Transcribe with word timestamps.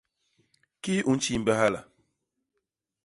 Kii 0.83 1.05
u 1.09 1.11
ntjiimbe 1.15 1.51
hala? 1.59 1.79